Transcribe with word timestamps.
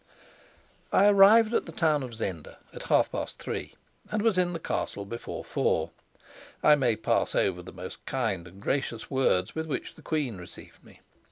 I 0.91 1.05
arrived 1.05 1.53
at 1.53 1.67
the 1.67 1.71
town 1.71 2.01
of 2.01 2.15
Zenda 2.15 2.57
at 2.73 2.81
half 2.89 3.11
past 3.11 3.37
three, 3.37 3.75
and 4.11 4.23
was 4.23 4.35
in 4.35 4.53
the 4.53 4.59
castle 4.59 5.05
before 5.05 5.45
four. 5.45 5.91
I 6.63 6.73
may 6.73 6.95
pass 6.95 7.35
over 7.35 7.61
the 7.61 7.71
most 7.71 8.03
kind 8.07 8.47
and 8.47 8.59
gracious 8.59 9.11
words 9.11 9.53
with 9.53 9.67
which 9.67 9.93
the 9.93 10.01
queen 10.01 10.37
received 10.37 10.83
me. 10.83 11.01